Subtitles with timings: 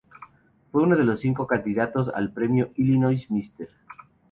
[0.71, 3.67] Fue uno de los cinco candidatos al premio Illinois Mr.